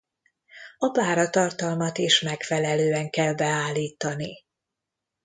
[0.77, 4.43] A páratartalmat is megfelelően kell beállítani.